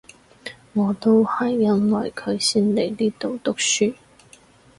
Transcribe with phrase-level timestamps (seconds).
[0.73, 3.93] 我都係因為佢先嚟呢度讀書